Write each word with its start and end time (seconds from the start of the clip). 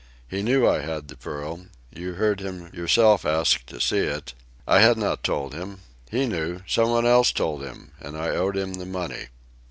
He 0.27 0.41
knew 0.41 0.67
I 0.67 0.79
had 0.79 1.09
the 1.09 1.15
pearl. 1.15 1.67
You 1.93 2.13
heard 2.13 2.39
him 2.39 2.71
yourself 2.73 3.23
ask 3.23 3.63
to 3.67 3.79
see 3.79 3.99
it. 3.99 4.33
I 4.67 4.79
had 4.79 4.97
not 4.97 5.23
told 5.23 5.53
him. 5.53 5.81
He 6.09 6.25
knew. 6.25 6.61
Somebody 6.65 7.07
else 7.07 7.31
told 7.31 7.61
him. 7.63 7.91
And 7.99 8.17
I 8.17 8.29
owed 8.29 8.57
him 8.57 8.73
the 8.73 8.87
money." 8.87 9.27